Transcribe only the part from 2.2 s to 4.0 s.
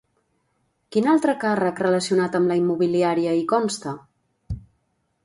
amb la immobiliària hi consta?